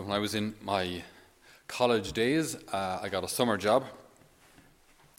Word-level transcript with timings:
So 0.00 0.04
when 0.04 0.16
I 0.16 0.18
was 0.18 0.34
in 0.34 0.54
my 0.62 1.02
college 1.68 2.14
days, 2.14 2.56
uh, 2.72 3.00
I 3.02 3.10
got 3.10 3.22
a 3.22 3.28
summer 3.28 3.58
job, 3.58 3.84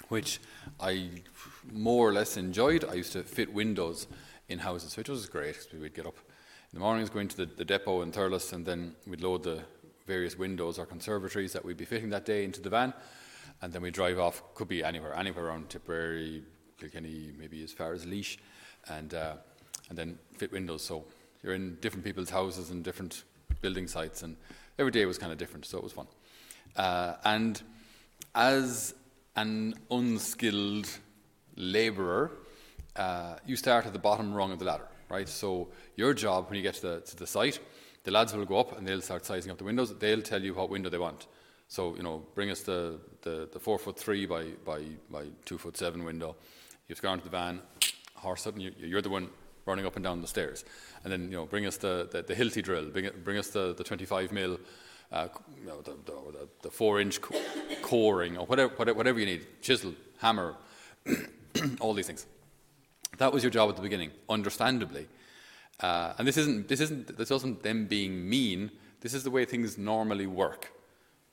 which 0.09 0.39
I 0.79 1.21
more 1.71 2.09
or 2.09 2.11
less 2.11 2.35
enjoyed. 2.35 2.83
I 2.85 2.95
used 2.95 3.11
to 3.11 3.21
fit 3.21 3.53
windows 3.53 4.07
in 4.49 4.57
houses, 4.57 4.97
which 4.97 5.07
was 5.07 5.29
great 5.29 5.53
because 5.53 5.79
we'd 5.79 5.93
get 5.93 6.07
up 6.07 6.17
in 6.17 6.79
the 6.79 6.79
mornings, 6.79 7.11
go 7.11 7.19
into 7.19 7.37
the, 7.37 7.45
the 7.45 7.63
depot 7.63 8.01
in 8.01 8.11
Thurles, 8.11 8.53
and 8.53 8.65
then 8.65 8.95
we'd 9.05 9.21
load 9.21 9.43
the 9.43 9.61
various 10.07 10.35
windows 10.35 10.79
or 10.79 10.87
conservatories 10.87 11.53
that 11.53 11.63
we'd 11.63 11.77
be 11.77 11.85
fitting 11.85 12.09
that 12.09 12.25
day 12.25 12.43
into 12.43 12.59
the 12.59 12.71
van, 12.71 12.91
and 13.61 13.71
then 13.71 13.83
we'd 13.83 13.93
drive 13.93 14.17
off. 14.17 14.41
Could 14.55 14.67
be 14.67 14.83
anywhere, 14.83 15.13
anywhere 15.15 15.45
around 15.45 15.69
Tipperary, 15.69 16.41
Kilkenny, 16.79 17.33
maybe 17.37 17.63
as 17.63 17.71
far 17.71 17.93
as 17.93 18.07
Laois, 18.07 18.35
and 18.89 19.13
uh, 19.13 19.33
and 19.89 19.97
then 19.99 20.17
fit 20.39 20.51
windows. 20.51 20.81
So 20.83 21.05
you're 21.43 21.53
in 21.53 21.77
different 21.81 22.03
people's 22.03 22.31
houses 22.31 22.71
and 22.71 22.83
different 22.83 23.25
building 23.61 23.87
sites, 23.87 24.23
and 24.23 24.35
every 24.79 24.91
day 24.91 25.05
was 25.05 25.17
kind 25.17 25.31
of 25.31 25.37
different, 25.37 25.65
so 25.65 25.77
it 25.77 25.83
was 25.83 25.93
fun. 25.93 26.07
Uh, 26.75 27.13
and 27.23 27.61
as 28.35 28.93
an 29.35 29.75
unskilled 29.89 30.89
labourer, 31.55 32.31
uh, 32.95 33.35
you 33.45 33.55
start 33.55 33.85
at 33.85 33.93
the 33.93 33.99
bottom 33.99 34.33
rung 34.33 34.51
of 34.51 34.59
the 34.59 34.65
ladder, 34.65 34.87
right? 35.09 35.27
So 35.27 35.69
your 35.95 36.13
job 36.13 36.49
when 36.49 36.57
you 36.57 36.63
get 36.63 36.75
to 36.75 36.81
the, 36.81 36.99
to 37.01 37.15
the 37.15 37.27
site, 37.27 37.59
the 38.03 38.11
lads 38.11 38.33
will 38.33 38.45
go 38.45 38.59
up 38.59 38.77
and 38.77 38.87
they'll 38.87 39.01
start 39.01 39.25
sizing 39.25 39.51
up 39.51 39.57
the 39.57 39.63
windows. 39.63 39.97
They'll 39.97 40.21
tell 40.21 40.41
you 40.41 40.53
what 40.53 40.69
window 40.69 40.89
they 40.89 40.97
want. 40.97 41.27
So 41.67 41.95
you 41.95 42.03
know, 42.03 42.23
bring 42.35 42.49
us 42.51 42.61
the, 42.61 42.99
the, 43.21 43.47
the 43.51 43.59
four 43.59 43.79
foot 43.79 43.97
three 43.97 44.25
by, 44.25 44.45
by, 44.65 44.83
by 45.09 45.25
two 45.45 45.57
foot 45.57 45.77
seven 45.77 46.03
window. 46.03 46.35
You 46.87 46.93
have 46.93 46.97
to 46.97 47.03
go 47.03 47.09
onto 47.09 47.23
the 47.23 47.29
van, 47.29 47.61
horse 48.15 48.45
it, 48.47 48.55
and 48.55 48.63
you, 48.63 48.73
you're 48.77 49.01
the 49.01 49.09
one 49.09 49.29
running 49.65 49.85
up 49.85 49.95
and 49.95 50.03
down 50.03 50.21
the 50.21 50.27
stairs. 50.27 50.65
And 51.03 51.11
then, 51.11 51.23
you 51.23 51.37
know, 51.37 51.45
bring 51.45 51.65
us 51.65 51.77
the, 51.77 52.07
the, 52.11 52.21
the 52.21 52.35
Hilti 52.35 52.63
drill, 52.63 52.85
bring, 52.89 53.09
bring 53.23 53.37
us 53.37 53.49
the, 53.49 53.73
the 53.73 53.83
25 53.83 54.31
mil, 54.31 54.59
uh, 55.11 55.27
you 55.59 55.67
know, 55.67 55.81
the, 55.81 55.95
the, 56.05 56.47
the, 56.63 56.71
four 56.71 57.01
inch 57.01 57.21
co- 57.21 57.39
coring, 57.81 58.37
or 58.37 58.45
whatever, 58.45 58.73
whatever 58.93 59.19
you 59.19 59.25
need, 59.25 59.45
chisel, 59.61 59.93
hammer, 60.19 60.55
all 61.79 61.93
these 61.93 62.07
things. 62.07 62.25
That 63.17 63.33
was 63.33 63.43
your 63.43 63.51
job 63.51 63.69
at 63.69 63.75
the 63.75 63.81
beginning, 63.81 64.11
understandably. 64.29 65.07
Uh, 65.79 66.13
and 66.17 66.27
this 66.27 66.37
isn't, 66.37 66.67
this 66.67 66.79
isn't, 66.79 67.17
this 67.17 67.29
wasn't 67.29 67.63
them 67.63 67.87
being 67.87 68.29
mean. 68.29 68.71
This 69.01 69.13
is 69.13 69.23
the 69.23 69.31
way 69.31 69.45
things 69.45 69.77
normally 69.77 70.27
work. 70.27 70.71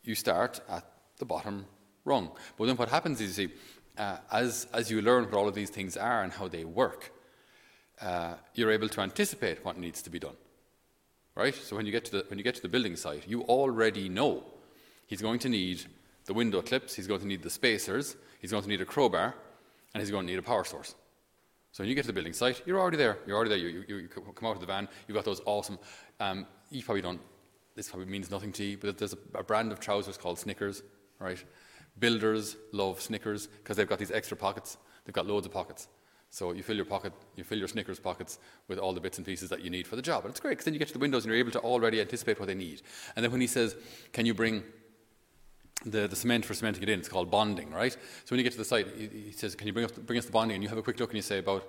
You 0.03 0.15
start 0.15 0.61
at 0.69 0.85
the 1.19 1.27
bottom 1.27 1.67
rung. 2.05 2.31
But 2.57 2.67
then 2.67 2.77
what 2.77 2.89
happens 2.89 3.21
is, 3.21 3.39
you 3.39 3.49
see, 3.49 3.55
uh, 3.99 4.19
as, 4.33 4.67
as 4.73 4.91
you 4.91 5.03
learn 5.03 5.25
what 5.25 5.35
all 5.35 5.49
of 5.49 5.55
these 5.55 5.71
things 5.71 5.97
are 5.97 6.23
and 6.23 6.33
how 6.33 6.49
they 6.49 6.65
work, 6.65 7.13
uh, 8.01 8.35
you're 8.55 8.71
able 8.71 8.89
to 8.89 9.01
anticipate 9.01 9.65
what 9.65 9.79
needs 9.79 10.03
to 10.03 10.11
be 10.11 10.19
done. 10.19 10.37
Right? 11.35 11.55
So 11.55 11.77
when 11.77 11.87
you, 11.87 11.93
get 11.93 12.05
to 12.07 12.13
the, 12.13 12.25
when 12.29 12.39
you 12.39 12.45
get 12.45 12.57
to 12.57 12.63
the 12.63 12.69
building 12.69 12.97
site, 12.97 13.29
you 13.29 13.43
already 13.43 14.09
know 14.09 14.43
he's 15.07 15.23
going 15.23 15.39
to 15.41 15.49
need 15.49 15.85
the 16.27 16.35
window 16.35 16.61
clips, 16.63 16.95
he's 16.95 17.07
going 17.07 17.21
to 17.21 17.27
need 17.27 17.43
the 17.43 17.51
spacers, 17.51 18.17
he's 18.41 18.51
going 18.51 18.63
to 18.63 18.69
need 18.69 18.81
a 18.81 18.85
crowbar, 18.85 19.35
and 19.95 20.01
he's 20.01 20.11
going 20.11 20.27
to 20.27 20.33
need 20.33 20.39
a 20.39 20.43
power 20.43 20.65
source. 20.65 20.95
So 21.73 21.83
when 21.83 21.89
you 21.89 21.95
get 21.95 22.03
to 22.03 22.07
the 22.09 22.13
building 22.13 22.33
site, 22.33 22.63
you're 22.67 22.81
already 22.81 22.97
there. 22.97 23.19
You're 23.27 23.37
already 23.37 23.51
there. 23.51 23.59
You, 23.59 23.85
you, 23.87 23.97
you 23.97 24.09
come 24.09 24.49
out 24.49 24.55
of 24.55 24.61
the 24.61 24.67
van, 24.67 24.89
you've 25.07 25.15
got 25.15 25.25
those 25.25 25.41
awesome. 25.47 25.79
Um, 26.19 26.47
you 26.71 26.83
probably 26.83 27.03
don't, 27.03 27.21
this 27.77 27.89
probably 27.89 28.07
means 28.07 28.31
nothing 28.31 28.53
to 28.53 28.65
you, 28.65 28.77
but 28.77 28.99
there's 28.99 29.13
a, 29.13 29.39
a 29.39 29.43
brand 29.43 29.71
of 29.71 29.81
trousers 29.81 30.17
called 30.17 30.39
Snickers, 30.39 30.83
right? 31.19 31.43
Builders 31.99 32.57
love 32.73 33.01
Snickers 33.01 33.47
because 33.47 33.77
they've 33.77 33.89
got 33.89 33.99
these 33.99 34.11
extra 34.11 34.37
pockets. 34.37 34.77
They've 35.05 35.15
got 35.15 35.27
loads 35.27 35.47
of 35.47 35.53
pockets. 35.53 35.89
So 36.31 36.53
you 36.53 36.63
fill 36.63 36.77
your 36.77 36.85
pocket, 36.85 37.13
you 37.37 37.45
fill 37.45 37.59
your 37.59 37.69
Snickers 37.69 37.99
pockets 37.99 38.39
with 38.69 38.79
all 38.79 38.93
the 38.93 39.01
bits 39.01 39.19
and 39.19 39.27
pieces 39.27 39.49
that 39.49 39.63
you 39.63 39.71
need 39.71 39.87
for 39.87 39.97
the 39.97 40.03
job. 40.03 40.25
And 40.25 40.31
it's 40.31 40.41
great 40.41 40.53
because 40.53 40.67
then 40.67 40.75
you 40.75 40.79
get 40.79 40.89
to 40.89 40.95
the 40.95 41.01
windows 41.01 41.25
and 41.25 41.33
you're 41.33 41.39
able 41.39 41.53
to 41.53 41.61
already 41.61 42.01
anticipate 42.01 42.39
what 42.39 42.47
they 42.47 42.55
need. 42.55 42.83
And 43.17 43.25
then 43.25 43.33
when 43.33 43.41
he 43.41 43.47
says, 43.47 43.77
Can 44.13 44.27
you 44.27 44.35
bring 44.35 44.63
the, 45.85 46.07
the 46.07 46.17
cement 46.17 46.45
for 46.45 46.55
cementing 46.55 46.83
it 46.83 46.89
in? 46.89 46.99
It's 46.99 47.09
called 47.09 47.31
bonding, 47.31 47.71
right? 47.71 47.93
So 47.93 47.99
when 48.29 48.39
you 48.39 48.45
get 48.45 48.53
to 48.53 48.59
the 48.59 48.65
site, 48.65 48.89
he, 48.97 49.07
he 49.07 49.33
says, 49.33 49.55
Can 49.55 49.67
you 49.67 49.73
bring, 49.73 49.87
up, 49.87 50.07
bring 50.07 50.19
us 50.19 50.27
the 50.27 50.33
bonding? 50.33 50.57
And 50.57 50.63
you 50.63 50.69
have 50.69 50.79
a 50.79 50.83
quick 50.83 51.01
look 51.01 51.11
and 51.11 51.17
you 51.17 51.23
say, 51.23 51.39
About, 51.39 51.65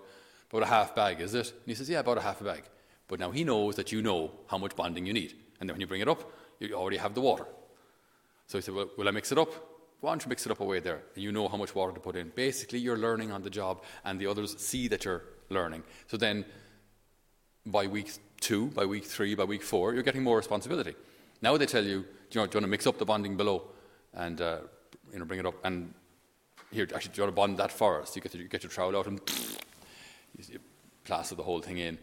about 0.51 0.63
a 0.63 0.67
half 0.67 0.93
bag, 0.93 1.21
is 1.21 1.33
it? 1.33 1.51
And 1.51 1.65
he 1.65 1.75
says, 1.75 1.89
Yeah, 1.89 1.99
about 1.99 2.17
a 2.17 2.21
half 2.21 2.41
a 2.41 2.43
bag. 2.43 2.63
But 3.07 3.19
now 3.19 3.31
he 3.31 3.43
knows 3.43 3.75
that 3.77 3.91
you 3.91 4.01
know 4.01 4.31
how 4.47 4.57
much 4.57 4.75
bonding 4.75 5.05
you 5.05 5.13
need. 5.13 5.35
And 5.59 5.69
then 5.69 5.73
when 5.73 5.81
you 5.81 5.87
bring 5.87 6.01
it 6.01 6.09
up, 6.09 6.31
you 6.59 6.73
already 6.73 6.97
have 6.97 7.13
the 7.13 7.21
water. 7.21 7.45
So 8.47 8.57
he 8.57 8.61
said, 8.61 8.75
Well, 8.75 8.89
will 8.97 9.07
I 9.07 9.11
mix 9.11 9.31
it 9.31 9.37
up? 9.37 9.53
Why 10.01 10.11
don't 10.11 10.23
you 10.23 10.29
mix 10.29 10.45
it 10.45 10.51
up 10.51 10.61
away 10.61 10.79
there? 10.79 11.01
And 11.15 11.23
you 11.23 11.31
know 11.31 11.47
how 11.47 11.57
much 11.57 11.75
water 11.75 11.91
to 11.91 11.99
put 11.99 12.15
in. 12.15 12.31
Basically, 12.33 12.79
you're 12.79 12.97
learning 12.97 13.31
on 13.31 13.41
the 13.41 13.49
job, 13.49 13.83
and 14.05 14.19
the 14.19 14.27
others 14.27 14.55
see 14.57 14.87
that 14.87 15.03
you're 15.03 15.23
learning. 15.49 15.83
So 16.07 16.15
then, 16.15 16.45
by 17.65 17.87
week 17.87 18.11
two, 18.39 18.67
by 18.67 18.85
week 18.85 19.05
three, 19.05 19.35
by 19.35 19.43
week 19.43 19.61
four, 19.61 19.93
you're 19.93 20.03
getting 20.03 20.23
more 20.23 20.37
responsibility. 20.37 20.95
Now 21.41 21.57
they 21.57 21.65
tell 21.65 21.83
you, 21.83 22.05
do 22.29 22.39
you, 22.39 22.41
know, 22.41 22.47
do 22.47 22.57
you 22.57 22.61
want 22.61 22.63
to 22.63 22.67
mix 22.67 22.87
up 22.87 22.97
the 22.97 23.05
bonding 23.05 23.35
below 23.35 23.63
and 24.13 24.39
uh, 24.39 24.59
you 25.11 25.19
know, 25.19 25.25
bring 25.25 25.39
it 25.39 25.45
up? 25.45 25.55
And 25.65 25.93
here, 26.71 26.87
actually, 26.95 27.13
do 27.13 27.17
you 27.17 27.23
want 27.23 27.35
to 27.35 27.35
bond 27.35 27.57
that 27.57 27.71
for 27.71 28.01
us? 28.01 28.15
You 28.15 28.21
get, 28.21 28.31
to, 28.31 28.37
you 28.37 28.47
get 28.47 28.63
your 28.63 28.71
trowel 28.71 28.95
out 28.95 29.07
and 29.07 29.19
you 30.47 30.59
plaster 31.03 31.35
the 31.35 31.43
whole 31.43 31.59
thing 31.59 31.77
in, 31.77 31.97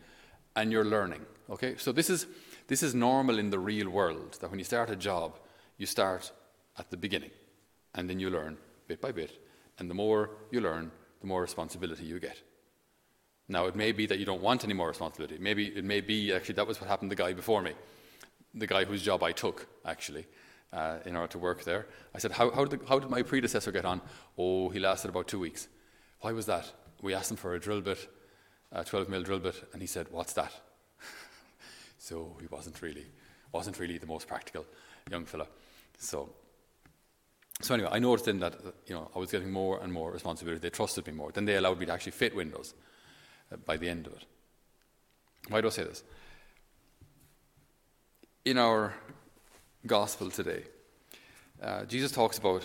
and 0.55 0.71
you're 0.71 0.85
learning. 0.85 1.25
Okay, 1.49 1.77
so 1.79 1.93
this 1.93 2.11
is 2.11 2.27
this 2.67 2.83
is 2.83 2.95
normal 2.95 3.39
in 3.39 3.49
the 3.49 3.59
real 3.59 3.89
world. 3.89 4.37
That 4.41 4.51
when 4.51 4.59
you 4.59 4.65
start 4.65 4.91
a 4.91 4.97
job, 4.97 5.39
you 5.79 5.87
start 5.87 6.31
at 6.79 6.91
the 6.91 6.97
beginning 6.99 7.31
and 7.97 8.09
then 8.09 8.21
you 8.21 8.31
learn 8.31 8.57
bit 8.87 9.01
by 9.01 9.12
bit. 9.12 9.43
And 9.79 9.91
the 9.91 9.95
more 9.95 10.31
you 10.51 10.61
learn, 10.61 10.91
the 11.21 11.27
more 11.27 11.43
responsibility 11.43 12.05
you 12.05 12.21
get. 12.21 12.41
Now, 13.49 13.67
it 13.67 13.77
may 13.77 13.93
be 13.93 14.07
that 14.07 14.19
you 14.19 14.25
don't 14.25 14.43
want 14.43 14.65
any 14.65 14.75
more 14.75 14.89
responsibility. 14.89 15.39
Maybe 15.39 15.67
it 15.67 15.84
may 15.84 16.01
be 16.01 16.33
actually 16.33 16.56
that 16.56 16.67
was 16.67 16.81
what 16.81 16.89
happened 16.91 17.11
to 17.11 17.17
the 17.17 17.23
guy 17.23 17.33
before 17.33 17.62
me, 17.62 17.73
the 18.55 18.67
guy 18.67 18.85
whose 18.85 19.03
job 19.03 19.23
I 19.23 19.33
took 19.33 19.67
actually 19.85 20.27
uh, 20.73 20.99
in 21.05 21.17
order 21.17 21.29
to 21.33 21.39
work 21.39 21.65
there. 21.65 21.87
I 22.15 22.19
said, 22.19 22.33
how, 22.33 22.51
how, 22.51 22.65
did 22.65 22.81
the, 22.81 22.87
how 22.87 22.99
did 22.99 23.11
my 23.11 23.23
predecessor 23.23 23.71
get 23.73 23.85
on? 23.85 24.01
Oh, 24.37 24.69
he 24.69 24.81
lasted 24.81 25.09
about 25.09 25.29
two 25.29 25.39
weeks. 25.39 25.69
Why 26.21 26.33
was 26.33 26.47
that? 26.47 26.73
We 27.03 27.15
asked 27.15 27.31
him 27.31 27.37
for 27.37 27.55
a 27.55 27.61
drill 27.61 27.81
bit, 27.81 28.09
a 28.73 28.85
12 28.85 29.09
mil 29.09 29.23
drill 29.23 29.39
bit, 29.39 29.62
and 29.73 29.81
he 29.81 29.87
said, 29.87 30.06
"What's 30.11 30.33
that?" 30.33 30.53
so 31.99 32.37
he 32.41 32.47
wasn't 32.49 32.81
really 32.83 33.06
wasn't 33.53 33.79
really 33.79 33.99
the 33.99 34.06
most 34.06 34.27
practical 34.27 34.65
young 35.11 35.25
fella. 35.25 35.47
So 35.99 36.31
so 37.61 37.75
anyway, 37.75 37.89
I 37.93 37.99
noticed 37.99 38.27
then 38.27 38.39
that 38.41 38.55
you 38.87 38.94
know 38.94 39.11
I 39.15 39.19
was 39.19 39.31
getting 39.31 39.50
more 39.50 39.81
and 39.83 39.93
more 39.93 40.11
responsibility. 40.11 40.61
They 40.61 40.71
trusted 40.71 41.06
me 41.06 41.12
more. 41.12 41.33
Then 41.33 41.44
they 41.44 41.56
allowed 41.56 41.78
me 41.78 41.87
to 41.87 41.93
actually 41.93 42.12
fit 42.12 42.34
windows 42.34 42.75
uh, 43.53 43.56
by 43.56 43.77
the 43.77 43.89
end 43.89 44.06
of 44.06 44.12
it. 44.12 44.25
Why 45.49 45.61
do 45.61 45.69
I 45.69 45.71
say 45.71 45.84
this? 45.84 46.03
In 48.44 48.59
our 48.59 48.94
gospel 49.87 50.31
today, 50.31 50.65
uh, 51.62 51.84
Jesus 51.84 52.12
talks 52.12 52.39
about 52.39 52.62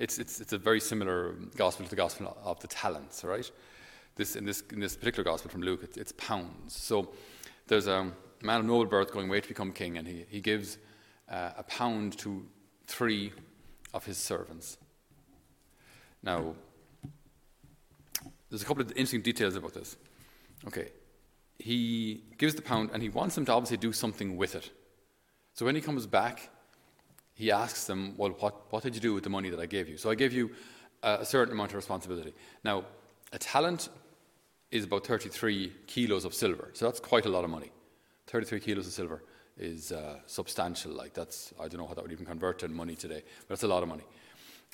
it's, 0.00 0.18
it's, 0.18 0.40
it's 0.40 0.54
a 0.54 0.58
very 0.58 0.80
similar 0.80 1.34
gospel 1.56 1.84
to 1.84 1.90
the 1.90 1.96
gospel 1.96 2.34
of 2.42 2.58
the 2.60 2.68
talents, 2.68 3.22
right? 3.22 3.48
This, 4.16 4.34
in, 4.34 4.46
this, 4.46 4.62
in 4.72 4.80
this 4.80 4.96
particular 4.96 5.24
gospel 5.24 5.50
from 5.50 5.62
Luke, 5.62 5.80
it's, 5.82 5.98
it's 5.98 6.12
pounds. 6.12 6.74
So 6.74 7.10
there's 7.66 7.86
a 7.86 8.10
man 8.42 8.60
of 8.60 8.66
noble 8.66 8.86
birth 8.86 9.12
going 9.12 9.28
away 9.28 9.42
to 9.42 9.48
become 9.48 9.72
king, 9.72 9.98
and 9.98 10.08
he, 10.08 10.24
he 10.28 10.40
gives 10.40 10.78
uh, 11.28 11.50
a 11.58 11.62
pound 11.64 12.16
to 12.18 12.46
three 12.86 13.32
of 13.92 14.04
his 14.04 14.16
servants. 14.16 14.76
Now, 16.22 16.54
there's 18.48 18.62
a 18.62 18.64
couple 18.64 18.82
of 18.82 18.90
interesting 18.90 19.22
details 19.22 19.56
about 19.56 19.74
this. 19.74 19.96
Okay, 20.66 20.88
he 21.58 22.22
gives 22.36 22.54
the 22.54 22.62
pound 22.62 22.90
and 22.92 23.02
he 23.02 23.08
wants 23.08 23.34
them 23.34 23.44
to 23.46 23.52
obviously 23.52 23.76
do 23.76 23.92
something 23.92 24.36
with 24.36 24.54
it. 24.54 24.70
So 25.54 25.64
when 25.64 25.74
he 25.74 25.80
comes 25.80 26.06
back, 26.06 26.50
he 27.34 27.50
asks 27.50 27.86
them, 27.86 28.14
Well, 28.16 28.30
what, 28.38 28.72
what 28.72 28.82
did 28.82 28.94
you 28.94 29.00
do 29.00 29.14
with 29.14 29.24
the 29.24 29.30
money 29.30 29.50
that 29.50 29.60
I 29.60 29.66
gave 29.66 29.88
you? 29.88 29.96
So 29.96 30.10
I 30.10 30.14
gave 30.14 30.32
you 30.32 30.50
a 31.02 31.24
certain 31.24 31.54
amount 31.54 31.70
of 31.70 31.76
responsibility. 31.76 32.34
Now, 32.62 32.84
a 33.32 33.38
talent 33.38 33.88
is 34.70 34.84
about 34.84 35.06
33 35.06 35.72
kilos 35.86 36.24
of 36.24 36.34
silver, 36.34 36.70
so 36.74 36.84
that's 36.84 37.00
quite 37.00 37.26
a 37.26 37.28
lot 37.28 37.44
of 37.44 37.50
money. 37.50 37.70
33 38.26 38.60
kilos 38.60 38.86
of 38.86 38.92
silver 38.92 39.22
is 39.60 39.92
uh, 39.92 40.16
substantial. 40.26 40.92
Like 40.92 41.14
that's, 41.14 41.52
I 41.60 41.68
don't 41.68 41.80
know 41.80 41.86
how 41.86 41.94
that 41.94 42.02
would 42.02 42.12
even 42.12 42.26
convert 42.26 42.58
to 42.60 42.68
money 42.68 42.96
today, 42.96 43.22
but 43.40 43.48
that's 43.50 43.62
a 43.62 43.68
lot 43.68 43.82
of 43.82 43.88
money. 43.88 44.04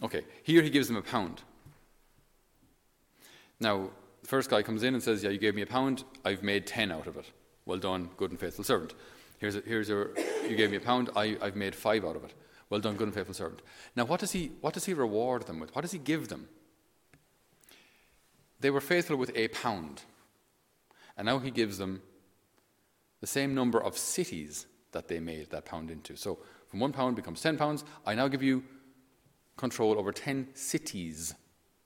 Okay, 0.02 0.22
here 0.42 0.62
he 0.62 0.70
gives 0.70 0.86
them 0.88 0.96
a 0.96 1.02
pound. 1.02 1.42
Now, 3.60 3.90
the 4.22 4.28
first 4.28 4.48
guy 4.50 4.62
comes 4.62 4.82
in 4.82 4.94
and 4.94 5.02
says, 5.02 5.22
Yeah, 5.22 5.30
you 5.30 5.38
gave 5.38 5.54
me 5.54 5.62
a 5.62 5.66
pound, 5.66 6.04
I've 6.24 6.42
made 6.42 6.66
10 6.66 6.92
out 6.92 7.06
of 7.06 7.16
it. 7.16 7.30
Well 7.64 7.78
done, 7.78 8.10
good 8.16 8.30
and 8.30 8.38
faithful 8.38 8.64
servant. 8.64 8.94
Here's, 9.38 9.56
a, 9.56 9.62
here's 9.66 9.88
your, 9.88 10.10
you 10.48 10.56
gave 10.56 10.70
me 10.70 10.76
a 10.76 10.80
pound, 10.80 11.10
I, 11.16 11.36
I've 11.42 11.56
made 11.56 11.74
five 11.74 12.04
out 12.04 12.16
of 12.16 12.24
it. 12.24 12.34
Well 12.70 12.80
done, 12.80 12.96
good 12.96 13.08
and 13.08 13.14
faithful 13.14 13.34
servant. 13.34 13.62
Now, 13.94 14.04
what 14.04 14.20
does, 14.20 14.32
he, 14.32 14.52
what 14.60 14.74
does 14.74 14.84
he 14.84 14.94
reward 14.94 15.46
them 15.46 15.60
with? 15.60 15.74
What 15.74 15.82
does 15.82 15.92
he 15.92 15.98
give 15.98 16.28
them? 16.28 16.48
They 18.60 18.70
were 18.70 18.80
faithful 18.80 19.16
with 19.16 19.30
a 19.34 19.48
pound. 19.48 20.02
And 21.16 21.26
now 21.26 21.38
he 21.38 21.50
gives 21.50 21.78
them 21.78 22.02
the 23.20 23.26
same 23.26 23.54
number 23.54 23.82
of 23.82 23.96
cities 23.96 24.66
that 24.96 25.08
they 25.08 25.20
made 25.20 25.50
that 25.50 25.64
pound 25.64 25.90
into. 25.90 26.16
So 26.16 26.38
from 26.68 26.80
one 26.80 26.92
pound 26.92 27.16
becomes 27.16 27.40
10 27.42 27.56
pounds. 27.58 27.84
I 28.06 28.14
now 28.14 28.28
give 28.28 28.42
you 28.42 28.64
control 29.56 29.98
over 29.98 30.10
10 30.10 30.48
cities. 30.54 31.34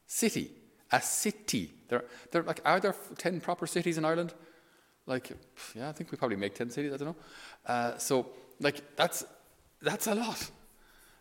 City. 0.06 0.50
A 0.92 1.00
city. 1.00 1.72
There, 1.88 2.04
there, 2.30 2.42
like, 2.42 2.60
are 2.64 2.80
there 2.80 2.94
10 3.18 3.40
proper 3.40 3.66
cities 3.66 3.98
in 3.98 4.04
Ireland? 4.04 4.34
Like, 5.06 5.32
yeah, 5.74 5.88
I 5.88 5.92
think 5.92 6.12
we 6.12 6.18
probably 6.18 6.36
make 6.36 6.54
10 6.54 6.70
cities, 6.70 6.92
I 6.92 6.96
don't 6.96 7.08
know. 7.08 7.16
Uh, 7.66 7.98
so 7.98 8.26
like 8.60 8.96
that's 8.96 9.24
that's 9.82 10.06
a 10.06 10.14
lot, 10.14 10.50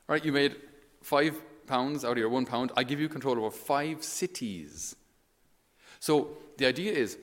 right? 0.07 0.23
You 0.23 0.33
made 0.33 0.57
five 1.01 1.41
pounds 1.65 2.03
out 2.03 2.11
of 2.11 2.17
your 2.17 2.29
one 2.29 2.45
pound. 2.45 2.71
I 2.75 2.83
give 2.83 2.99
you 2.99 3.07
control 3.07 3.37
over 3.37 3.51
five 3.51 4.03
cities. 4.03 4.95
So 5.99 6.37
the 6.57 6.65
idea 6.65 6.91
is, 6.91 7.17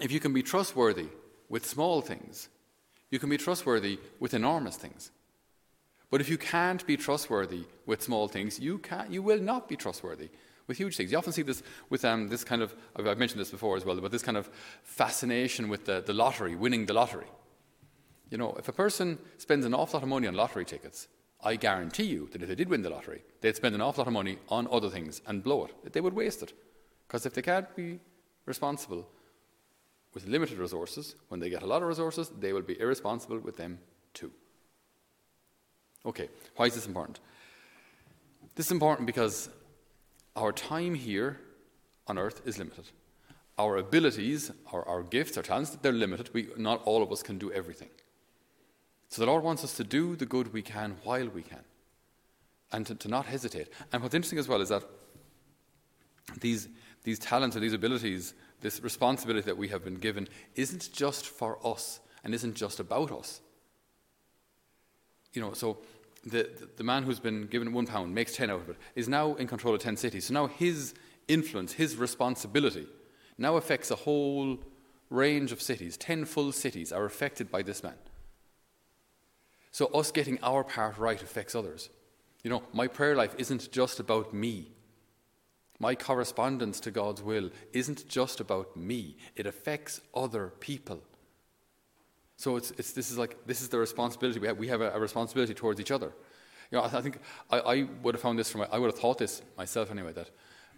if 0.00 0.10
you 0.10 0.20
can 0.20 0.32
be 0.32 0.42
trustworthy 0.42 1.08
with 1.48 1.64
small 1.64 2.00
things, 2.00 2.48
you 3.10 3.18
can 3.18 3.30
be 3.30 3.36
trustworthy 3.36 3.98
with 4.20 4.34
enormous 4.34 4.76
things. 4.76 5.10
But 6.10 6.20
if 6.20 6.28
you 6.28 6.38
can't 6.38 6.86
be 6.86 6.96
trustworthy 6.96 7.64
with 7.86 8.02
small 8.02 8.28
things, 8.28 8.58
you, 8.58 8.78
can't, 8.78 9.10
you 9.10 9.22
will 9.22 9.40
not 9.40 9.68
be 9.68 9.76
trustworthy 9.76 10.30
with 10.66 10.78
huge 10.78 10.96
things. 10.96 11.12
You 11.12 11.18
often 11.18 11.32
see 11.32 11.42
this 11.42 11.62
with 11.90 12.04
um, 12.04 12.28
this 12.28 12.44
kind 12.44 12.62
of, 12.62 12.74
I've 12.96 13.18
mentioned 13.18 13.40
this 13.40 13.50
before 13.50 13.76
as 13.76 13.84
well, 13.84 14.00
but 14.00 14.10
this 14.10 14.22
kind 14.22 14.36
of 14.36 14.50
fascination 14.82 15.68
with 15.68 15.84
the, 15.84 16.02
the 16.04 16.14
lottery, 16.14 16.54
winning 16.54 16.86
the 16.86 16.94
lottery. 16.94 17.26
You 18.30 18.38
know, 18.38 18.54
if 18.58 18.68
a 18.68 18.72
person 18.72 19.18
spends 19.38 19.64
an 19.64 19.74
awful 19.74 19.98
lot 19.98 20.02
of 20.02 20.08
money 20.08 20.26
on 20.26 20.34
lottery 20.34 20.64
tickets, 20.64 21.08
I 21.42 21.56
guarantee 21.56 22.04
you 22.04 22.28
that 22.32 22.42
if 22.42 22.48
they 22.48 22.54
did 22.54 22.68
win 22.68 22.82
the 22.82 22.90
lottery, 22.90 23.22
they'd 23.40 23.56
spend 23.56 23.74
an 23.74 23.80
awful 23.80 24.02
lot 24.02 24.08
of 24.08 24.12
money 24.12 24.38
on 24.48 24.68
other 24.70 24.90
things 24.90 25.22
and 25.26 25.42
blow 25.42 25.66
it. 25.66 25.92
They 25.92 26.00
would 26.00 26.14
waste 26.14 26.42
it. 26.42 26.52
Because 27.06 27.24
if 27.24 27.32
they 27.32 27.42
can't 27.42 27.74
be 27.76 28.00
responsible 28.44 29.08
with 30.14 30.26
limited 30.26 30.58
resources, 30.58 31.14
when 31.28 31.40
they 31.40 31.50
get 31.50 31.62
a 31.62 31.66
lot 31.66 31.82
of 31.82 31.88
resources, 31.88 32.30
they 32.40 32.52
will 32.52 32.62
be 32.62 32.78
irresponsible 32.80 33.38
with 33.38 33.56
them 33.56 33.78
too. 34.14 34.32
Okay, 36.06 36.28
why 36.56 36.66
is 36.66 36.74
this 36.74 36.86
important? 36.86 37.20
This 38.54 38.66
is 38.66 38.72
important 38.72 39.06
because 39.06 39.48
our 40.34 40.52
time 40.52 40.94
here 40.94 41.38
on 42.06 42.18
earth 42.18 42.40
is 42.44 42.58
limited. 42.58 42.86
Our 43.58 43.76
abilities, 43.76 44.50
our, 44.72 44.86
our 44.86 45.02
gifts, 45.02 45.36
our 45.36 45.42
talents, 45.42 45.76
they're 45.82 45.92
limited. 45.92 46.30
We, 46.32 46.48
not 46.56 46.82
all 46.84 47.02
of 47.02 47.12
us 47.12 47.22
can 47.22 47.38
do 47.38 47.52
everything. 47.52 47.90
So 49.08 49.22
the 49.22 49.26
Lord 49.26 49.42
wants 49.42 49.64
us 49.64 49.76
to 49.76 49.84
do 49.84 50.16
the 50.16 50.26
good 50.26 50.52
we 50.52 50.62
can 50.62 50.96
while 51.02 51.28
we 51.28 51.42
can 51.42 51.64
and 52.72 52.86
to, 52.86 52.94
to 52.94 53.08
not 53.08 53.26
hesitate. 53.26 53.68
And 53.92 54.02
what's 54.02 54.14
interesting 54.14 54.38
as 54.38 54.48
well 54.48 54.60
is 54.60 54.68
that 54.68 54.84
these, 56.40 56.68
these 57.04 57.18
talents 57.18 57.56
or 57.56 57.60
these 57.60 57.72
abilities, 57.72 58.34
this 58.60 58.82
responsibility 58.82 59.46
that 59.46 59.56
we 59.56 59.68
have 59.68 59.84
been 59.84 59.96
given, 59.96 60.28
isn't 60.54 60.92
just 60.92 61.26
for 61.26 61.58
us 61.66 62.00
and 62.24 62.34
isn't 62.34 62.54
just 62.54 62.80
about 62.80 63.12
us. 63.12 63.40
You 65.32 65.42
know, 65.42 65.52
so 65.52 65.78
the, 66.24 66.48
the, 66.76 66.84
man 66.84 67.04
who's 67.04 67.20
been 67.20 67.46
given 67.46 67.72
one 67.72 67.86
pound, 67.86 68.14
makes 68.14 68.34
10 68.34 68.50
out 68.50 68.60
of 68.62 68.70
it, 68.70 68.76
is 68.94 69.08
now 69.08 69.34
in 69.34 69.46
control 69.46 69.74
of 69.74 69.80
10 69.80 69.96
cities. 69.96 70.26
So 70.26 70.34
now 70.34 70.46
his 70.46 70.94
influence, 71.28 71.72
his 71.72 71.96
responsibility, 71.96 72.86
now 73.36 73.56
affects 73.56 73.90
a 73.90 73.96
whole 73.96 74.58
range 75.10 75.52
of 75.52 75.62
cities. 75.62 75.96
10 75.96 76.24
full 76.24 76.52
cities 76.52 76.92
are 76.92 77.04
affected 77.04 77.50
by 77.50 77.62
this 77.62 77.82
man. 77.82 77.94
So 79.70 79.86
us 79.86 80.10
getting 80.10 80.38
our 80.42 80.64
part 80.64 80.98
right 80.98 81.22
affects 81.22 81.54
others. 81.54 81.90
You 82.42 82.50
know, 82.50 82.62
my 82.72 82.86
prayer 82.88 83.14
life 83.14 83.34
isn't 83.38 83.70
just 83.70 84.00
about 84.00 84.32
me. 84.32 84.72
My 85.80 85.94
correspondence 85.94 86.80
to 86.80 86.90
God's 86.90 87.22
will 87.22 87.50
isn't 87.72 88.08
just 88.08 88.40
about 88.40 88.76
me, 88.76 89.16
it 89.36 89.46
affects 89.46 90.00
other 90.14 90.52
people. 90.60 91.00
So 92.36 92.56
it's, 92.56 92.70
it's, 92.72 92.92
this 92.92 93.10
is 93.10 93.18
like 93.18 93.36
this 93.46 93.60
is 93.60 93.68
the 93.68 93.78
responsibility 93.78 94.38
we 94.38 94.46
have. 94.46 94.58
We 94.58 94.68
have 94.68 94.80
a, 94.80 94.92
a 94.92 95.00
responsibility 95.00 95.54
towards 95.54 95.80
each 95.80 95.90
other. 95.90 96.12
You 96.70 96.78
know, 96.78 96.84
I, 96.84 96.98
I 96.98 97.00
think 97.00 97.18
I, 97.50 97.58
I, 97.58 97.82
would 98.02 98.14
have 98.14 98.22
found 98.22 98.38
this 98.38 98.50
from 98.50 98.64
I 98.70 98.78
would 98.78 98.90
have 98.92 98.98
thought 98.98 99.18
this 99.18 99.42
myself 99.56 99.90
anyway 99.90 100.12
that 100.12 100.30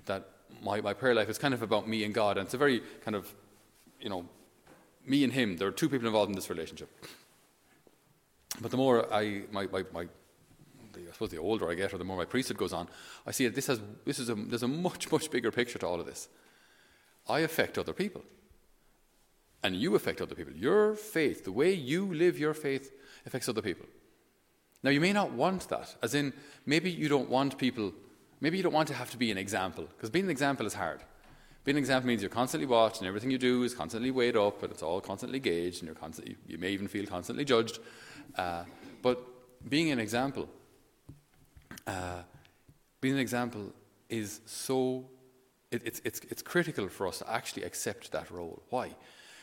that 0.06 0.28
my, 0.62 0.80
my 0.80 0.94
prayer 0.94 1.14
life 1.14 1.28
is 1.28 1.36
kind 1.36 1.52
of 1.52 1.60
about 1.62 1.86
me 1.86 2.04
and 2.04 2.14
God, 2.14 2.38
and 2.38 2.46
it's 2.46 2.54
a 2.54 2.58
very 2.58 2.82
kind 3.04 3.14
of 3.14 3.32
you 4.00 4.08
know 4.08 4.24
me 5.06 5.22
and 5.22 5.32
Him. 5.32 5.58
There 5.58 5.68
are 5.68 5.72
two 5.72 5.90
people 5.90 6.06
involved 6.06 6.30
in 6.30 6.36
this 6.36 6.48
relationship. 6.48 6.88
But 8.60 8.70
the 8.70 8.76
more 8.76 9.12
I 9.12 9.42
my, 9.52 9.66
my, 9.66 9.84
my 9.92 10.08
suppose 11.20 11.30
the 11.30 11.38
older 11.38 11.70
I 11.70 11.74
get, 11.74 11.92
or 11.92 11.98
the 11.98 12.04
more 12.04 12.16
my 12.16 12.24
priesthood 12.24 12.56
goes 12.56 12.72
on, 12.72 12.88
I 13.26 13.32
see 13.32 13.44
that 13.44 13.54
this 13.54 13.66
has 13.66 13.80
this 14.04 14.18
is 14.18 14.30
a, 14.30 14.34
there's 14.34 14.62
a 14.62 14.68
much 14.68 15.12
much 15.12 15.30
bigger 15.30 15.50
picture 15.50 15.78
to 15.78 15.86
all 15.86 16.00
of 16.00 16.06
this. 16.06 16.28
I 17.28 17.40
affect 17.40 17.76
other 17.78 17.92
people 17.92 18.22
and 19.62 19.76
you 19.76 19.94
affect 19.94 20.22
other 20.22 20.34
people. 20.34 20.54
Your 20.54 20.94
faith, 20.94 21.44
the 21.44 21.52
way 21.52 21.72
you 21.72 22.06
live 22.14 22.38
your 22.38 22.54
faith, 22.54 22.92
affects 23.26 23.48
other 23.48 23.60
people. 23.60 23.86
Now, 24.82 24.90
you 24.90 25.00
may 25.00 25.12
not 25.12 25.32
want 25.32 25.68
that, 25.68 25.94
as 26.02 26.14
in, 26.14 26.32
maybe 26.64 26.90
you 26.90 27.08
don't 27.08 27.28
want 27.28 27.58
people, 27.58 27.92
maybe 28.40 28.56
you 28.56 28.62
don't 28.62 28.72
want 28.72 28.88
to 28.88 28.94
have 28.94 29.10
to 29.10 29.18
be 29.18 29.30
an 29.30 29.36
example, 29.36 29.84
because 29.94 30.08
being 30.08 30.24
an 30.24 30.30
example 30.30 30.64
is 30.64 30.72
hard. 30.72 31.02
Being 31.64 31.76
an 31.76 31.82
example 31.82 32.08
means 32.08 32.22
you're 32.22 32.30
constantly 32.30 32.66
watched, 32.66 33.00
and 33.00 33.06
everything 33.06 33.30
you 33.30 33.36
do 33.36 33.62
is 33.62 33.74
constantly 33.74 34.10
weighed 34.10 34.36
up, 34.36 34.62
and 34.62 34.72
it's 34.72 34.82
all 34.82 35.02
constantly 35.02 35.38
gauged, 35.38 35.80
and 35.80 35.86
you're 35.86 35.94
constantly, 35.94 36.36
you 36.46 36.56
may 36.56 36.70
even 36.70 36.88
feel 36.88 37.04
constantly 37.04 37.44
judged. 37.44 37.78
Uh, 38.38 38.64
but 39.02 39.18
being 39.68 39.90
an 39.90 39.98
example, 39.98 40.48
uh, 41.90 42.22
being 43.00 43.14
an 43.14 43.20
example 43.20 43.72
is 44.08 44.40
so, 44.46 45.04
it, 45.70 45.82
it's, 45.84 46.00
it's, 46.04 46.20
it's 46.30 46.42
critical 46.42 46.88
for 46.88 47.06
us 47.06 47.18
to 47.18 47.30
actually 47.30 47.64
accept 47.64 48.12
that 48.12 48.30
role. 48.30 48.62
Why? 48.70 48.94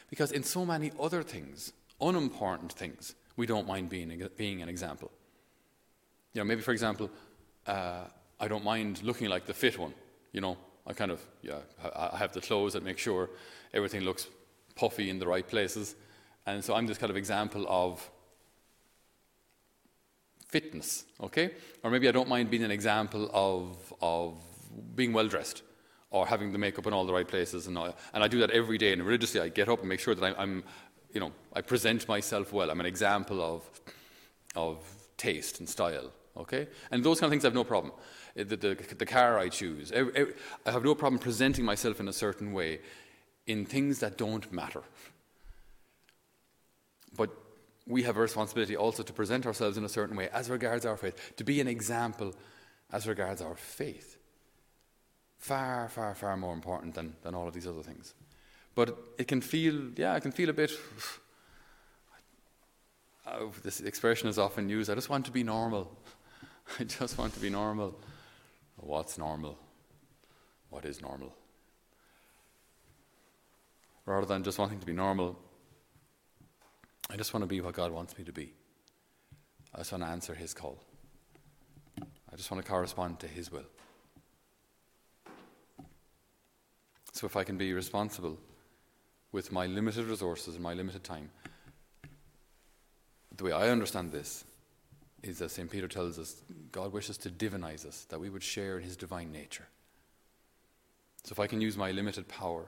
Because 0.09 0.31
in 0.31 0.43
so 0.43 0.65
many 0.65 0.91
other 0.99 1.23
things, 1.23 1.73
unimportant 1.99 2.73
things, 2.73 3.15
we 3.35 3.45
don't 3.45 3.67
mind 3.67 3.89
being, 3.89 4.09
being 4.37 4.61
an 4.61 4.69
example. 4.69 5.11
You 6.33 6.41
know, 6.41 6.45
maybe 6.45 6.61
for 6.61 6.71
example, 6.71 7.09
uh, 7.65 8.05
I 8.39 8.47
don't 8.47 8.63
mind 8.63 9.03
looking 9.03 9.29
like 9.29 9.45
the 9.45 9.53
fit 9.53 9.77
one. 9.77 9.93
You 10.31 10.41
know, 10.41 10.57
I 10.85 10.93
kind 10.93 11.11
of, 11.11 11.19
yeah, 11.41 11.59
I 11.95 12.17
have 12.17 12.31
the 12.31 12.41
clothes 12.41 12.73
that 12.73 12.83
make 12.83 12.97
sure 12.97 13.29
everything 13.73 14.01
looks 14.01 14.27
puffy 14.75 15.09
in 15.09 15.19
the 15.19 15.27
right 15.27 15.47
places. 15.47 15.95
And 16.45 16.63
so 16.63 16.75
I'm 16.75 16.87
this 16.87 16.97
kind 16.97 17.09
of 17.09 17.17
example 17.17 17.65
of 17.67 18.09
fitness, 20.47 21.05
okay? 21.21 21.51
Or 21.83 21.91
maybe 21.91 22.07
I 22.07 22.11
don't 22.11 22.29
mind 22.29 22.49
being 22.49 22.63
an 22.63 22.71
example 22.71 23.29
of, 23.33 23.93
of 24.01 24.41
being 24.95 25.13
well 25.13 25.27
dressed 25.27 25.63
or 26.09 26.25
having 26.25 26.51
the 26.51 26.57
makeup 26.57 26.87
in 26.87 26.93
all 26.93 27.05
the 27.05 27.13
right 27.13 27.27
places. 27.27 27.67
And, 27.67 27.77
I, 27.77 27.93
and 28.13 28.23
I 28.23 28.27
do 28.27 28.39
that 28.39 28.51
every 28.51 28.77
day. 28.77 28.93
And 28.93 29.03
religiously, 29.03 29.41
I 29.41 29.49
get 29.49 29.67
up 29.67 29.79
and 29.79 29.89
make 29.89 29.99
sure 29.99 30.15
that 30.15 30.23
I'm, 30.23 30.35
I'm, 30.37 30.63
you 31.11 31.19
know, 31.19 31.31
I 31.53 31.61
present 31.61 32.07
myself 32.07 32.53
well. 32.53 32.69
I'm 32.71 32.79
an 32.79 32.85
example 32.85 33.41
of, 33.41 33.69
of 34.55 34.77
taste 35.17 35.59
and 35.59 35.67
style. 35.67 36.11
Okay? 36.37 36.67
And 36.91 37.03
those 37.03 37.19
kind 37.19 37.27
of 37.27 37.31
things 37.31 37.43
I 37.43 37.47
have 37.47 37.55
no 37.55 37.63
problem. 37.63 37.93
Uh, 38.39 38.43
the, 38.43 38.55
the, 38.55 38.95
the 38.97 39.05
car 39.05 39.37
I 39.37 39.49
choose, 39.49 39.91
every, 39.91 40.15
every, 40.15 40.33
I 40.65 40.71
have 40.71 40.83
no 40.83 40.95
problem 40.95 41.19
presenting 41.19 41.65
myself 41.65 41.99
in 41.99 42.07
a 42.07 42.13
certain 42.13 42.53
way 42.53 42.79
in 43.47 43.65
things 43.65 43.99
that 43.99 44.17
don't 44.17 44.49
matter. 44.51 44.83
But 47.15 47.31
we 47.87 48.03
have 48.03 48.17
a 48.17 48.21
responsibility 48.21 48.75
also 48.75 49.03
to 49.03 49.13
present 49.13 49.45
ourselves 49.45 49.77
in 49.77 49.85
a 49.85 49.89
certain 49.89 50.15
way 50.15 50.29
as 50.33 50.49
regards 50.49 50.85
our 50.85 50.97
faith, 50.97 51.33
to 51.37 51.43
be 51.43 51.61
an 51.61 51.67
example 51.67 52.35
as 52.91 53.07
regards 53.07 53.41
our 53.41 53.55
faith 53.55 54.17
far, 55.37 55.87
far, 55.89 56.13
far 56.15 56.35
more 56.37 56.53
important 56.53 56.93
than, 56.93 57.15
than 57.21 57.33
all 57.33 57.47
of 57.47 57.53
these 57.53 57.67
other 57.67 57.83
things. 57.83 58.13
But 58.75 58.97
it 59.17 59.27
can 59.27 59.41
feel, 59.41 59.91
yeah, 59.95 60.15
it 60.15 60.21
can 60.21 60.31
feel 60.31 60.49
a 60.49 60.53
bit. 60.53 60.71
Uh, 63.25 63.45
this 63.63 63.79
expression 63.79 64.29
is 64.29 64.37
often 64.37 64.69
used 64.69 64.89
I 64.89 64.95
just 64.95 65.09
want 65.09 65.25
to 65.25 65.31
be 65.31 65.43
normal. 65.43 65.95
I 66.79 66.83
just 66.83 67.17
want 67.17 67.33
to 67.33 67.39
be 67.39 67.49
normal. 67.49 67.97
What's 68.77 69.17
normal? 69.17 69.57
What 70.69 70.85
is 70.85 71.01
normal? 71.01 71.33
Rather 74.05 74.25
than 74.25 74.43
just 74.43 74.59
wanting 74.59 74.79
to 74.79 74.85
be 74.85 74.93
normal, 74.93 75.37
I 77.09 77.15
just 77.15 77.33
want 77.33 77.43
to 77.43 77.47
be 77.47 77.61
what 77.61 77.73
God 77.73 77.91
wants 77.91 78.17
me 78.17 78.23
to 78.25 78.33
be. 78.33 78.53
I 79.73 79.79
just 79.79 79.91
want 79.91 80.03
to 80.03 80.09
answer 80.09 80.35
His 80.35 80.53
call. 80.53 80.77
I 82.01 82.35
just 82.35 82.51
want 82.51 82.63
to 82.63 82.69
correspond 82.69 83.19
to 83.21 83.27
His 83.27 83.51
will. 83.51 83.65
So 87.13 87.25
if 87.25 87.35
I 87.35 87.43
can 87.43 87.57
be 87.57 87.73
responsible 87.73 88.37
with 89.31 89.51
my 89.51 89.65
limited 89.65 90.05
resources 90.05 90.55
and 90.55 90.63
my 90.63 90.73
limited 90.73 91.03
time, 91.03 91.31
the 93.35 93.43
way 93.43 93.51
I 93.51 93.69
understand 93.69 94.11
this 94.11 94.43
is 95.23 95.39
that 95.39 95.49
St. 95.49 95.69
Peter 95.69 95.87
tells 95.87 96.19
us 96.19 96.41
God 96.71 96.91
wishes 96.91 97.17
to 97.19 97.29
divinize 97.29 97.85
us, 97.85 98.05
that 98.09 98.19
we 98.19 98.29
would 98.29 98.43
share 98.43 98.77
in 98.77 98.83
his 98.83 98.97
divine 98.97 99.31
nature. 99.31 99.67
So 101.23 101.33
if 101.33 101.39
I 101.39 101.47
can 101.47 101.59
use 101.59 101.75
my 101.75 101.91
limited 101.91 102.27
power 102.27 102.65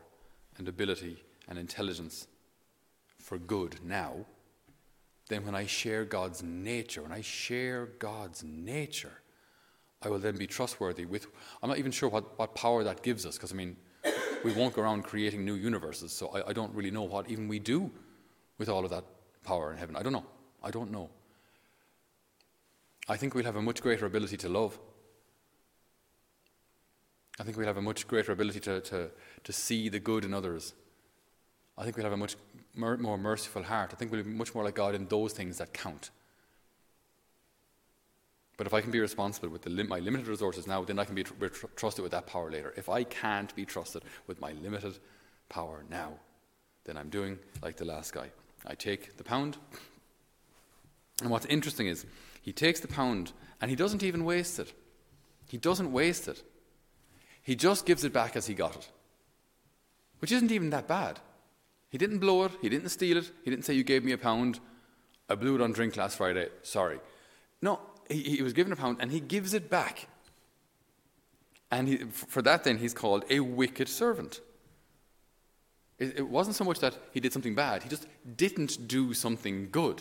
and 0.58 0.67
ability 0.67 1.24
and 1.48 1.58
intelligence 1.58 2.27
for 3.19 3.38
good 3.38 3.77
now, 3.83 4.25
then 5.27 5.45
when 5.45 5.53
I 5.53 5.67
share 5.67 6.05
God's 6.05 6.41
nature, 6.41 7.03
when 7.03 7.11
I 7.11 7.21
share 7.21 7.85
God's 7.99 8.43
nature, 8.43 9.21
I 10.01 10.09
will 10.09 10.19
then 10.19 10.38
be 10.38 10.47
trustworthy 10.47 11.05
with. 11.05 11.27
I'm 11.61 11.69
not 11.69 11.77
even 11.77 11.91
sure 11.91 12.09
what, 12.09 12.39
what 12.39 12.55
power 12.55 12.83
that 12.83 13.03
gives 13.03 13.25
us, 13.25 13.35
because 13.35 13.51
I 13.51 13.55
mean, 13.55 13.75
we 14.43 14.53
won't 14.53 14.73
go 14.73 14.81
around 14.81 15.03
creating 15.03 15.45
new 15.45 15.55
universes. 15.55 16.11
So 16.11 16.29
I, 16.29 16.49
I 16.49 16.53
don't 16.53 16.73
really 16.73 16.91
know 16.91 17.03
what 17.03 17.29
even 17.29 17.47
we 17.47 17.59
do 17.59 17.91
with 18.57 18.69
all 18.69 18.83
of 18.83 18.91
that 18.91 19.03
power 19.43 19.71
in 19.71 19.77
heaven. 19.77 19.95
I 19.95 20.01
don't 20.01 20.13
know. 20.13 20.25
I 20.63 20.71
don't 20.71 20.91
know. 20.91 21.09
I 23.07 23.17
think 23.17 23.35
we'll 23.35 23.45
have 23.45 23.55
a 23.55 23.61
much 23.61 23.81
greater 23.81 24.05
ability 24.05 24.38
to 24.38 24.49
love. 24.49 24.79
I 27.39 27.43
think 27.43 27.57
we'll 27.57 27.67
have 27.67 27.77
a 27.77 27.81
much 27.81 28.07
greater 28.07 28.31
ability 28.31 28.59
to, 28.61 28.81
to, 28.81 29.09
to 29.43 29.53
see 29.53 29.89
the 29.89 29.99
good 29.99 30.25
in 30.25 30.33
others. 30.33 30.73
I 31.77 31.83
think 31.83 31.95
we'll 31.95 32.03
have 32.03 32.13
a 32.13 32.17
much, 32.17 32.35
mer- 32.79 32.98
more 32.98 33.17
merciful 33.17 33.63
heart. 33.63 33.91
I 33.93 33.95
think 33.95 34.12
we'll 34.12 34.24
be 34.24 34.29
much 34.31 34.55
more 34.55 34.63
like 34.63 34.75
God 34.75 34.95
in 34.95 35.07
those 35.07 35.33
things 35.33 35.57
that 35.57 35.74
count. 35.74 36.09
But 38.57 38.67
if 38.67 38.74
I 38.74 38.81
can 38.81 38.91
be 38.91 39.00
responsible 39.00 39.50
with 39.50 39.65
lim- 39.65 39.88
my 39.88 40.00
limited 40.00 40.27
resources 40.27 40.67
now, 40.67 40.83
then 40.83 41.00
I 41.00 41.05
can 41.05 41.15
be 41.15 41.24
tr- 41.24 41.33
tr- 41.48 41.67
trusted 41.75 42.03
with 42.03 42.12
that 42.12 42.27
power 42.27 42.51
later. 42.51 42.74
If 42.75 42.89
I 42.89 43.03
can't 43.03 43.55
be 43.55 43.65
trusted 43.65 44.03
with 44.27 44.41
my 44.41 44.51
limited 44.51 45.00
power 45.48 45.83
now, 45.89 46.13
then 46.83 46.98
I'm 46.98 47.09
doing 47.09 47.39
like 47.62 47.77
the 47.77 47.86
last 47.86 48.13
guy. 48.13 48.31
I 48.65 48.75
take 48.75 49.15
the 49.17 49.24
pound, 49.24 49.57
and 51.21 51.29
what's 51.29 51.45
interesting 51.45 51.88
is 51.88 52.05
he 52.41 52.51
takes 52.51 52.79
the 52.79 52.88
pound 52.88 53.31
and 53.62 53.69
he 53.69 53.75
doesn't 53.75 54.03
even 54.03 54.25
waste 54.25 54.59
it. 54.59 54.74
He 55.48 55.57
doesn't 55.57 55.91
waste 55.91 56.27
it. 56.27 56.43
He 57.41 57.55
just 57.55 57.86
gives 57.86 58.03
it 58.03 58.13
back 58.13 58.36
as 58.36 58.48
he 58.48 58.53
got 58.53 58.75
it, 58.75 58.89
which 60.19 60.31
isn't 60.31 60.51
even 60.51 60.69
that 60.71 60.88
bad. 60.88 61.19
He 61.89 61.98
didn't 61.98 62.19
blow 62.19 62.43
it, 62.46 62.51
he 62.62 62.69
didn't 62.69 62.89
steal 62.89 63.17
it, 63.17 63.31
he 63.43 63.50
didn't 63.50 63.65
say, 63.65 63.74
You 63.74 63.84
gave 63.84 64.03
me 64.03 64.12
a 64.12 64.17
pound, 64.17 64.60
I 65.27 65.36
blew 65.36 65.55
it 65.55 65.62
on 65.62 65.72
drink 65.72 65.98
last 65.98 66.17
Friday, 66.17 66.50
sorry. 66.63 67.00
No, 67.62 67.79
he, 68.08 68.22
he 68.22 68.41
was 68.41 68.53
given 68.53 68.72
a 68.72 68.75
pound 68.75 68.98
and 69.00 69.12
he 69.12 69.19
gives 69.19 69.53
it 69.53 69.69
back. 69.69 70.08
And 71.72 71.88
he, 71.88 71.98
for 71.98 72.41
that, 72.43 72.63
then, 72.63 72.77
he's 72.77 72.93
called 72.93 73.25
a 73.29 73.39
wicked 73.39 73.88
servant. 73.88 74.41
It, 76.00 76.19
it 76.19 76.27
wasn't 76.27 76.55
so 76.55 76.63
much 76.63 76.79
that 76.79 76.96
he 77.12 77.19
did 77.19 77.34
something 77.34 77.55
bad, 77.55 77.84
he 77.84 77.89
just 77.89 78.08
didn't 78.38 78.88
do 78.88 79.13
something 79.13 79.69
good. 79.72 79.98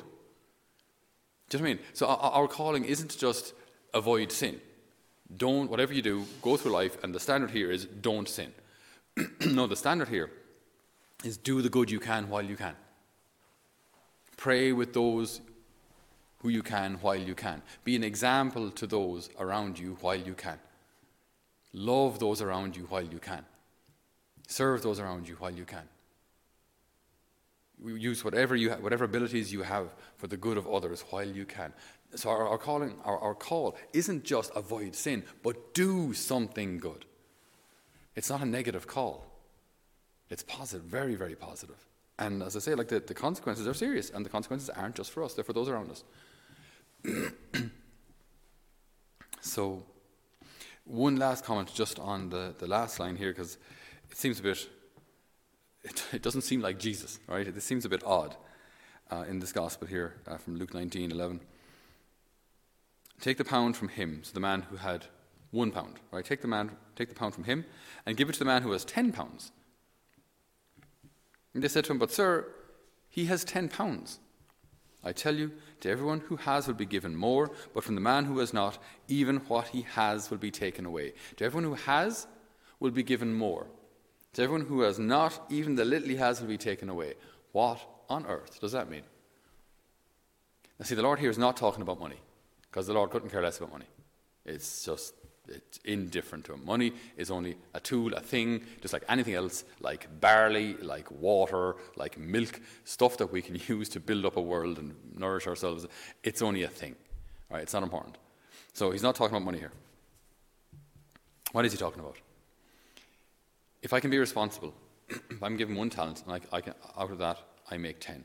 Do 1.48 1.56
you 1.56 1.62
know 1.62 1.70
what 1.70 1.70
I 1.70 1.74
mean? 1.74 1.84
So 1.94 2.06
our, 2.06 2.18
our 2.18 2.48
calling 2.48 2.84
isn't 2.84 3.16
just 3.16 3.54
avoid 3.94 4.30
sin. 4.30 4.60
Don't, 5.34 5.70
whatever 5.70 5.92
you 5.94 6.02
do, 6.02 6.24
go 6.42 6.56
through 6.56 6.72
life, 6.72 7.02
and 7.02 7.14
the 7.14 7.20
standard 7.20 7.50
here 7.50 7.70
is 7.70 7.86
don't 7.86 8.28
sin. 8.28 8.52
no, 9.46 9.66
the 9.66 9.76
standard 9.76 10.08
here 10.08 10.30
is 11.24 11.36
do 11.36 11.62
the 11.62 11.68
good 11.68 11.90
you 11.90 12.00
can 12.00 12.28
while 12.28 12.42
you 12.42 12.56
can. 12.56 12.74
Pray 14.36 14.72
with 14.72 14.92
those 14.92 15.40
who 16.38 16.48
you 16.48 16.62
can 16.62 16.94
while 16.94 17.16
you 17.16 17.34
can. 17.34 17.62
Be 17.84 17.96
an 17.96 18.04
example 18.04 18.70
to 18.70 18.86
those 18.86 19.28
around 19.38 19.78
you 19.78 19.96
while 20.00 20.16
you 20.16 20.34
can. 20.34 20.58
Love 21.72 22.18
those 22.18 22.40
around 22.40 22.76
you 22.76 22.84
while 22.84 23.02
you 23.02 23.18
can. 23.18 23.44
Serve 24.46 24.82
those 24.82 25.00
around 25.00 25.28
you 25.28 25.34
while 25.34 25.50
you 25.50 25.64
can. 25.64 25.88
Use 27.84 28.24
whatever, 28.24 28.56
you 28.56 28.70
ha- 28.70 28.76
whatever 28.76 29.04
abilities 29.04 29.52
you 29.52 29.62
have 29.62 29.94
for 30.16 30.26
the 30.26 30.36
good 30.36 30.56
of 30.56 30.66
others 30.66 31.04
while 31.10 31.26
you 31.26 31.44
can. 31.44 31.72
So 32.14 32.30
our, 32.30 32.48
our 32.48 32.58
calling, 32.58 32.96
our, 33.04 33.18
our 33.18 33.34
call 33.34 33.76
isn't 33.92 34.24
just 34.24 34.50
avoid 34.56 34.94
sin, 34.94 35.24
but 35.42 35.74
do 35.74 36.14
something 36.14 36.78
good. 36.78 37.04
It's 38.16 38.30
not 38.30 38.40
a 38.40 38.46
negative 38.46 38.86
call. 38.86 39.27
It's 40.30 40.42
positive, 40.42 40.84
very, 40.84 41.14
very 41.14 41.34
positive. 41.34 41.84
And 42.18 42.42
as 42.42 42.56
I 42.56 42.58
say, 42.58 42.74
like 42.74 42.88
the, 42.88 43.00
the 43.00 43.14
consequences 43.14 43.66
are 43.66 43.74
serious, 43.74 44.10
and 44.10 44.24
the 44.24 44.30
consequences 44.30 44.70
aren't 44.70 44.96
just 44.96 45.10
for 45.10 45.22
us, 45.22 45.34
they're 45.34 45.44
for 45.44 45.52
those 45.52 45.68
around 45.68 45.90
us. 45.90 46.04
so, 49.40 49.84
one 50.84 51.16
last 51.16 51.44
comment 51.44 51.72
just 51.72 51.98
on 52.00 52.30
the, 52.30 52.54
the 52.58 52.66
last 52.66 52.98
line 52.98 53.16
here, 53.16 53.30
because 53.30 53.56
it 54.10 54.16
seems 54.16 54.40
a 54.40 54.42
bit, 54.42 54.68
it, 55.84 56.04
it, 56.12 56.22
doesn't 56.22 56.42
seem 56.42 56.60
like 56.60 56.78
Jesus, 56.78 57.20
right? 57.28 57.46
It 57.46 57.62
seems 57.62 57.84
a 57.84 57.88
bit 57.88 58.02
odd 58.04 58.34
uh, 59.10 59.24
in 59.28 59.38
this 59.38 59.52
gospel 59.52 59.86
here 59.86 60.14
uh, 60.26 60.38
from 60.38 60.56
Luke 60.56 60.74
19 60.74 61.12
11. 61.12 61.40
Take 63.20 63.36
the 63.36 63.44
pound 63.44 63.76
from 63.76 63.88
him, 63.88 64.20
so 64.22 64.32
the 64.32 64.40
man 64.40 64.62
who 64.62 64.76
had 64.76 65.06
one 65.50 65.70
pound, 65.70 66.00
right? 66.10 66.24
Take 66.24 66.40
the, 66.40 66.48
man, 66.48 66.72
take 66.96 67.08
the 67.08 67.14
pound 67.14 67.34
from 67.34 67.44
him 67.44 67.64
and 68.06 68.16
give 68.16 68.28
it 68.28 68.32
to 68.34 68.38
the 68.40 68.44
man 68.44 68.62
who 68.62 68.72
has 68.72 68.84
ten 68.84 69.12
pounds. 69.12 69.52
And 71.54 71.62
they 71.62 71.68
said 71.68 71.84
to 71.84 71.92
him, 71.92 71.98
But 71.98 72.12
sir, 72.12 72.46
he 73.08 73.26
has 73.26 73.44
ten 73.44 73.68
pounds. 73.68 74.18
I 75.04 75.12
tell 75.12 75.34
you, 75.34 75.52
to 75.80 75.90
everyone 75.90 76.20
who 76.20 76.36
has 76.36 76.66
will 76.66 76.74
be 76.74 76.84
given 76.84 77.14
more, 77.14 77.50
but 77.72 77.84
from 77.84 77.94
the 77.94 78.00
man 78.00 78.24
who 78.24 78.38
has 78.38 78.52
not, 78.52 78.78
even 79.06 79.36
what 79.48 79.68
he 79.68 79.82
has 79.82 80.30
will 80.30 80.38
be 80.38 80.50
taken 80.50 80.84
away. 80.84 81.14
To 81.36 81.44
everyone 81.44 81.64
who 81.64 81.74
has 81.74 82.26
will 82.80 82.90
be 82.90 83.02
given 83.02 83.32
more. 83.32 83.66
To 84.34 84.42
everyone 84.42 84.66
who 84.66 84.80
has 84.80 84.98
not, 84.98 85.46
even 85.50 85.76
the 85.76 85.84
little 85.84 86.08
he 86.08 86.16
has 86.16 86.40
will 86.40 86.48
be 86.48 86.58
taken 86.58 86.88
away. 86.88 87.14
What 87.52 87.80
on 88.08 88.26
earth 88.26 88.60
does 88.60 88.72
that 88.72 88.90
mean? 88.90 89.02
Now, 90.78 90.84
see, 90.84 90.94
the 90.94 91.02
Lord 91.02 91.18
here 91.18 91.30
is 91.30 91.38
not 91.38 91.56
talking 91.56 91.82
about 91.82 92.00
money, 92.00 92.20
because 92.62 92.86
the 92.86 92.92
Lord 92.92 93.10
couldn't 93.10 93.30
care 93.30 93.42
less 93.42 93.58
about 93.58 93.72
money. 93.72 93.88
It's 94.44 94.84
just 94.84 95.14
it's 95.48 95.78
indifferent 95.84 96.44
to 96.46 96.52
him. 96.54 96.64
Money 96.64 96.92
is 97.16 97.30
only 97.30 97.56
a 97.74 97.80
tool, 97.80 98.12
a 98.14 98.20
thing, 98.20 98.62
just 98.80 98.92
like 98.92 99.04
anything 99.08 99.34
else, 99.34 99.64
like 99.80 100.08
barley, 100.20 100.74
like 100.74 101.10
water, 101.10 101.76
like 101.96 102.18
milk, 102.18 102.60
stuff 102.84 103.16
that 103.18 103.32
we 103.32 103.42
can 103.42 103.54
use 103.68 103.88
to 103.90 104.00
build 104.00 104.24
up 104.24 104.36
a 104.36 104.40
world 104.40 104.78
and 104.78 104.94
nourish 105.14 105.46
ourselves. 105.46 105.86
It's 106.22 106.42
only 106.42 106.62
a 106.62 106.68
thing. 106.68 106.96
Right? 107.50 107.62
It's 107.62 107.72
not 107.72 107.82
important. 107.82 108.18
So 108.72 108.90
he's 108.90 109.02
not 109.02 109.14
talking 109.14 109.36
about 109.36 109.44
money 109.44 109.58
here. 109.58 109.72
What 111.52 111.64
is 111.64 111.72
he 111.72 111.78
talking 111.78 112.00
about? 112.00 112.16
If 113.82 113.92
I 113.92 114.00
can 114.00 114.10
be 114.10 114.18
responsible, 114.18 114.74
if 115.08 115.42
I'm 115.42 115.56
given 115.56 115.74
one 115.76 115.88
talent 115.88 116.22
and 116.26 116.32
I, 116.34 116.56
I 116.56 116.60
can, 116.60 116.74
out 116.96 117.10
of 117.10 117.18
that 117.18 117.38
I 117.70 117.78
make 117.78 118.00
ten. 118.00 118.24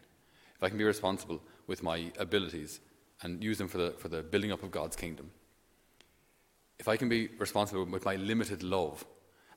If 0.55 0.63
I 0.63 0.69
can 0.69 0.77
be 0.77 0.83
responsible 0.83 1.41
with 1.67 1.83
my 1.83 2.11
abilities 2.19 2.81
and 3.21 3.43
use 3.43 3.57
them 3.57 3.67
for 3.67 3.77
the, 3.77 3.91
for 3.91 4.09
the 4.09 4.21
building 4.21 4.51
up 4.51 4.63
of 4.63 4.71
God's 4.71 4.95
kingdom, 4.95 5.31
if 6.79 6.87
I 6.87 6.97
can 6.97 7.09
be 7.09 7.27
responsible 7.39 7.85
with 7.85 8.05
my 8.05 8.15
limited 8.15 8.63
love 8.63 9.05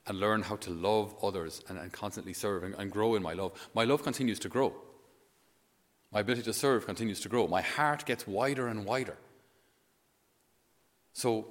and 0.06 0.20
learn 0.20 0.42
how 0.42 0.56
to 0.56 0.70
love 0.70 1.14
others 1.22 1.62
and, 1.68 1.78
and 1.78 1.92
constantly 1.92 2.32
serve 2.32 2.62
and, 2.62 2.74
and, 2.74 2.92
grow 2.92 3.14
in 3.16 3.22
my 3.22 3.32
love, 3.32 3.52
my 3.74 3.84
love 3.84 4.02
continues 4.02 4.38
to 4.40 4.48
grow. 4.48 4.72
My 6.12 6.20
ability 6.20 6.44
to 6.44 6.52
serve 6.52 6.86
continues 6.86 7.20
to 7.20 7.28
grow. 7.28 7.48
My 7.48 7.62
heart 7.62 8.06
gets 8.06 8.26
wider 8.26 8.68
and 8.68 8.84
wider. 8.84 9.16
So 11.12 11.48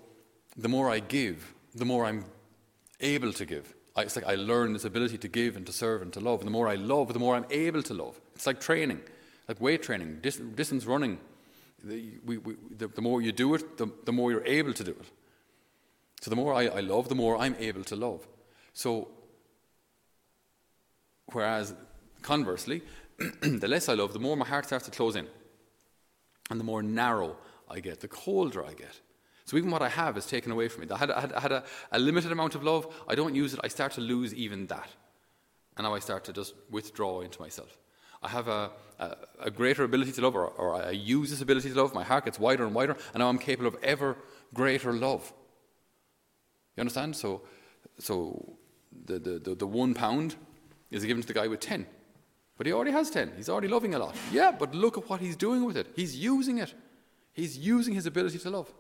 the 0.56 0.70
more 0.70 0.90
I 0.90 1.00
give, 1.00 1.54
the 1.74 1.86
more 1.86 2.06
I'm 2.06 2.26
able 3.00 3.34
to 3.34 3.46
give. 3.46 3.74
I, 3.96 4.04
it's 4.04 4.16
like 4.16 4.26
I 4.26 4.36
learn 4.36 4.74
this 4.74 4.86
ability 4.86 5.18
to 5.20 5.28
give 5.28 5.56
and 5.56 5.66
to 5.66 5.74
serve 5.74 6.02
and 6.02 6.14
to 6.14 6.20
love. 6.20 6.40
And 6.40 6.48
the 6.48 6.52
more 6.52 6.68
I 6.68 6.76
love, 6.76 7.12
the 7.14 7.20
more 7.20 7.36
I'm 7.36 7.46
able 7.50 7.84
to 7.84 7.94
love. 7.94 8.20
It's 8.36 8.48
like 8.48 8.60
training, 8.60 9.02
like 9.48 9.60
weight 9.60 9.84
training, 9.84 10.20
dis- 10.22 10.38
distance 10.38 10.86
running. 10.86 11.20
The, 11.84 12.20
we, 12.26 12.38
we, 12.38 12.56
the, 12.78 12.88
the, 12.88 13.02
more 13.02 13.22
you 13.22 13.32
do 13.32 13.54
it, 13.54 13.78
the, 13.78 13.88
the 14.06 14.12
more 14.12 14.32
you're 14.32 14.46
able 14.46 14.74
to 14.74 14.84
do 14.84 14.92
it. 14.92 15.06
So 16.22 16.30
the 16.30 16.36
more 16.36 16.54
I, 16.54 16.68
I 16.68 16.80
love, 16.80 17.10
the 17.10 17.16
more 17.16 17.38
I'm 17.38 17.56
able 17.60 17.84
to 17.84 17.96
love. 17.96 18.28
So, 18.74 19.10
whereas 21.32 21.74
conversely, 22.22 22.82
the 23.42 23.68
less 23.68 23.90
I 23.90 23.94
love, 23.94 24.14
the 24.14 24.20
more 24.20 24.36
my 24.36 24.46
heart 24.46 24.66
starts 24.66 24.86
to 24.86 24.92
close 24.92 25.16
in. 25.16 25.28
And 26.50 26.60
the 26.60 26.64
more 26.64 26.84
narrow 26.84 27.38
I 27.70 27.80
get, 27.80 28.00
the 28.02 28.08
colder 28.08 28.66
I 28.66 28.74
get. 28.74 29.00
So 29.46 29.58
even 29.58 29.70
what 29.70 29.84
I 29.84 29.90
have 29.90 30.18
is 30.18 30.26
taken 30.26 30.52
away 30.52 30.68
from 30.68 30.82
me. 30.82 30.88
I 30.92 30.98
had, 30.98 31.12
I 31.12 31.22
had, 31.22 31.34
I 31.34 31.40
had 31.40 31.52
a, 31.52 31.64
a, 31.92 32.00
limited 32.00 32.32
amount 32.32 32.56
of 32.56 32.64
love. 32.64 32.88
I 33.08 33.14
don't 33.14 33.36
use 33.36 33.54
it. 33.54 33.60
I 33.64 33.68
start 33.68 33.92
to 33.94 34.02
lose 34.02 34.34
even 34.34 34.66
that. 34.68 34.90
And 35.78 35.86
now 35.86 35.94
I 35.94 36.00
start 36.00 36.24
to 36.26 36.34
just 36.34 36.56
withdraw 36.72 37.22
into 37.22 37.40
myself. 37.40 37.78
I 38.24 38.30
have 38.30 38.48
a, 38.48 38.72
a, 38.98 39.16
a 39.40 39.52
greater 39.52 39.84
ability 39.84 40.14
to 40.14 40.22
love, 40.22 40.36
or, 40.36 40.48
or 40.48 40.74
I 40.74 40.92
use 40.92 41.30
this 41.30 41.42
ability 41.42 41.70
to 41.70 41.76
love. 41.76 41.94
My 41.94 42.04
heart 42.04 42.26
gets 42.26 42.40
wider 42.40 42.66
and 42.66 42.74
wider, 42.74 42.98
and 43.14 43.22
now 43.22 43.30
I'm 43.30 43.38
capable 43.38 43.68
of 43.68 43.78
ever 43.84 44.18
greater 44.54 44.92
love. 44.94 45.32
You 46.76 46.82
understand? 46.82 47.16
So, 47.16 47.42
so 48.00 48.58
the, 49.06 49.20
the, 49.20 49.40
the, 49.40 49.56
the, 49.56 49.68
one 49.68 49.94
pound 49.94 50.36
is 50.92 51.06
given 51.06 51.22
to 51.22 51.28
the 51.28 51.34
guy 51.34 51.48
with 51.48 51.60
ten. 51.60 51.86
But 52.58 52.68
he 52.68 52.74
already 52.74 52.92
has 52.92 53.10
ten. 53.10 53.34
He's 53.36 53.50
already 53.50 53.68
loving 53.68 53.96
a 53.96 54.00
lot. 54.00 54.16
Yeah, 54.32 54.52
but 54.52 54.74
look 54.74 54.98
at 54.98 55.10
what 55.10 55.20
he's 55.20 55.36
doing 55.36 55.66
with 55.66 55.78
it. 55.78 55.88
He's 55.96 56.18
using 56.18 56.58
it. 56.58 56.74
He's 57.34 57.58
using 57.58 57.94
his 57.94 58.06
ability 58.06 58.40
to 58.40 58.50
love. 58.50 58.74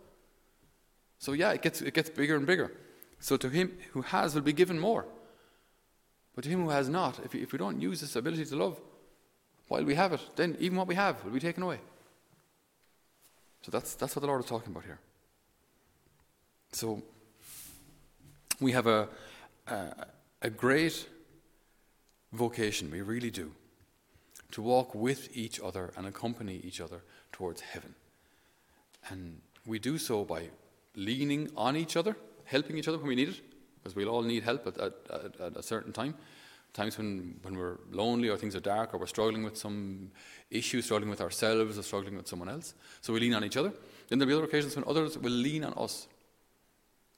So 1.19 1.33
yeah, 1.33 1.51
it 1.51 1.61
gets, 1.61 1.81
it 1.81 1.93
gets 1.93 2.09
bigger 2.09 2.35
and 2.35 2.45
bigger. 2.45 2.71
So 3.19 3.37
to 3.37 3.49
him 3.49 3.77
who 3.91 4.01
has 4.01 4.35
will 4.35 4.41
be 4.41 4.53
given 4.53 4.79
more. 4.79 5.05
But 6.35 6.43
to 6.43 6.49
him 6.49 6.63
who 6.63 6.69
has 6.69 6.89
not, 6.89 7.19
if, 7.23 7.33
if 7.33 7.51
we 7.53 7.57
don't 7.57 7.81
use 7.81 8.01
this 8.01 8.15
ability 8.15 8.45
to 8.45 8.55
love 8.55 8.79
while 9.67 9.83
we 9.83 9.95
have 9.95 10.13
it, 10.13 10.21
then 10.35 10.55
even 10.59 10.77
what 10.77 10.87
we 10.87 10.95
have 10.95 11.23
will 11.23 11.31
be 11.31 11.39
taken 11.39 11.63
away. 11.63 11.79
So 13.61 13.71
that's, 13.71 13.95
that's 13.95 14.15
what 14.15 14.21
the 14.21 14.27
Lord 14.27 14.43
is 14.43 14.49
talking 14.49 14.71
about 14.71 14.83
here. 14.83 14.99
So 16.71 17.01
we 18.59 18.71
have 18.71 18.87
a, 18.87 19.07
a, 19.67 20.05
a 20.41 20.49
great 20.49 21.07
vocation, 22.33 22.91
we 22.91 23.01
really 23.01 23.31
do, 23.31 23.51
to 24.51 24.61
walk 24.61 24.95
with 24.95 25.35
each 25.35 25.59
other 25.59 25.91
and 25.97 26.07
accompany 26.07 26.57
each 26.63 26.81
other 26.81 27.01
towards 27.31 27.61
heaven. 27.61 27.95
And 29.09 29.41
we 29.65 29.79
do 29.79 29.97
so 29.97 30.23
by 30.23 30.49
leaning 30.95 31.49
on 31.57 31.75
each 31.75 31.97
other, 31.97 32.15
helping 32.45 32.77
each 32.77 32.87
other 32.87 32.97
when 32.97 33.07
we 33.07 33.15
need 33.15 33.29
it, 33.29 33.41
because 33.77 33.95
we'll 33.95 34.09
all 34.09 34.23
need 34.23 34.43
help 34.43 34.67
at, 34.67 34.77
at, 34.77 34.93
at, 35.11 35.41
at, 35.41 35.57
a 35.57 35.63
certain 35.63 35.91
time. 35.91 36.15
Times 36.73 36.97
when, 36.97 37.39
when 37.41 37.57
we're 37.57 37.77
lonely 37.91 38.29
or 38.29 38.37
things 38.37 38.55
are 38.55 38.59
dark 38.59 38.93
or 38.93 38.97
we're 38.97 39.05
struggling 39.05 39.43
with 39.43 39.57
some 39.57 40.11
issue, 40.51 40.81
struggling 40.81 41.09
with 41.09 41.21
ourselves 41.21 41.77
or 41.77 41.83
struggling 41.83 42.17
with 42.17 42.27
someone 42.27 42.49
else. 42.49 42.73
So 43.01 43.13
we 43.13 43.19
lean 43.21 43.33
on 43.33 43.45
each 43.45 43.57
other. 43.57 43.71
Then 44.09 44.19
there'll 44.19 44.29
be 44.29 44.35
other 44.35 44.45
occasions 44.45 44.75
when 44.75 44.85
others 44.85 45.17
will 45.17 45.31
lean 45.31 45.63
on 45.63 45.73
us. 45.73 46.07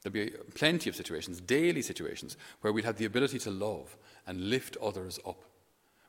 There'll 0.02 0.26
be 0.26 0.32
plenty 0.54 0.88
of 0.88 0.96
situations, 0.96 1.40
daily 1.40 1.82
situations, 1.82 2.36
where 2.60 2.72
we'll 2.72 2.84
have 2.84 2.98
the 2.98 3.04
ability 3.04 3.38
to 3.40 3.50
love 3.50 3.96
and 4.26 4.48
lift 4.48 4.76
others 4.80 5.18
up. 5.26 5.42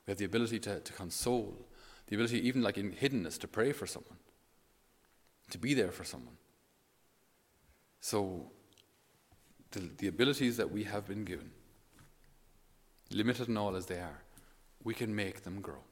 We 0.06 0.12
have 0.12 0.18
the 0.18 0.24
ability 0.24 0.60
to, 0.60 0.80
to 0.80 0.92
console, 0.92 1.66
the 2.06 2.14
ability, 2.16 2.46
even 2.46 2.62
like 2.62 2.78
in 2.78 2.92
hiddenness, 2.92 3.38
to 3.40 3.48
pray 3.48 3.72
for 3.72 3.86
someone, 3.86 4.18
to 5.50 5.58
be 5.58 5.74
there 5.74 5.90
for 5.90 6.04
someone. 6.04 6.36
So, 8.00 8.50
the, 9.72 9.90
the 9.98 10.08
abilities 10.08 10.56
that 10.56 10.70
we 10.70 10.84
have 10.84 11.06
been 11.06 11.24
given, 11.24 11.50
limited 13.10 13.48
and 13.48 13.58
all 13.58 13.76
as 13.76 13.86
they 13.86 13.98
are, 13.98 14.22
we 14.82 14.94
can 14.94 15.14
make 15.14 15.42
them 15.42 15.60
grow. 15.60 15.82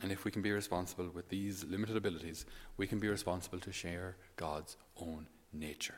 And 0.00 0.12
if 0.12 0.24
we 0.24 0.30
can 0.30 0.42
be 0.42 0.52
responsible 0.52 1.10
with 1.12 1.28
these 1.28 1.64
limited 1.64 1.96
abilities, 1.96 2.46
we 2.76 2.86
can 2.86 2.98
be 2.98 3.08
responsible 3.08 3.58
to 3.60 3.72
share 3.72 4.16
God's 4.36 4.76
own 5.00 5.26
nature. 5.52 5.96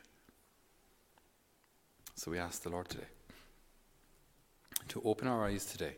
So 2.15 2.31
we 2.31 2.39
ask 2.39 2.63
the 2.63 2.69
Lord 2.69 2.89
today 2.89 3.09
to 4.89 5.01
open 5.05 5.29
our 5.29 5.45
eyes 5.45 5.65
today 5.65 5.97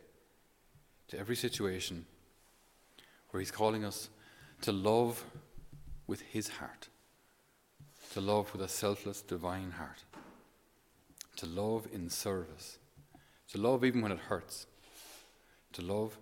to 1.07 1.19
every 1.19 1.35
situation 1.35 2.05
where 3.29 3.39
He's 3.39 3.51
calling 3.51 3.83
us 3.83 4.09
to 4.61 4.71
love 4.71 5.23
with 6.07 6.21
His 6.21 6.47
heart, 6.47 6.89
to 8.13 8.21
love 8.21 8.53
with 8.53 8.61
a 8.61 8.67
selfless, 8.67 9.21
divine 9.21 9.71
heart, 9.71 10.03
to 11.37 11.45
love 11.45 11.87
in 11.91 12.09
service, 12.09 12.77
to 13.51 13.57
love 13.57 13.83
even 13.83 14.01
when 14.01 14.11
it 14.11 14.19
hurts, 14.19 14.67
to 15.73 15.81
love 15.81 16.17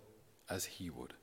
as 0.49 0.65
He 0.65 0.89
would. 0.89 1.13